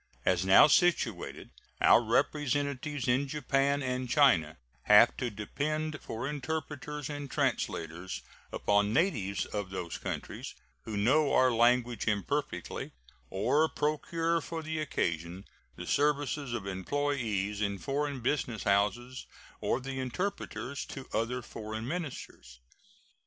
As 0.25 0.43
now 0.43 0.65
situated, 0.65 1.51
our 1.79 2.01
representatives 2.01 3.07
in 3.07 3.27
Japan 3.27 3.83
and 3.83 4.09
China 4.09 4.57
have 4.85 5.15
to 5.17 5.29
depend 5.29 6.01
for 6.01 6.27
interpreters 6.27 7.07
and 7.07 7.29
translators 7.29 8.23
upon 8.51 8.93
natives 8.93 9.45
of 9.45 9.69
those 9.69 9.99
countries, 9.99 10.55
who 10.85 10.97
know 10.97 11.31
our 11.33 11.51
language 11.51 12.07
imperfectly, 12.07 12.93
or 13.29 13.69
procure 13.69 14.41
for 14.41 14.63
the 14.63 14.79
occasion 14.79 15.45
the 15.75 15.85
services 15.85 16.51
of 16.51 16.65
employees 16.65 17.61
in 17.61 17.77
foreign 17.77 18.21
business 18.21 18.63
houses 18.63 19.27
or 19.59 19.79
the 19.79 19.99
interpreters 19.99 20.83
to 20.83 21.07
other 21.13 21.43
foreign 21.43 21.87
ministers. 21.87 22.59